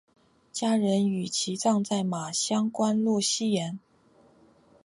[0.51, 3.77] 家人将其葬在马乡官路西沿。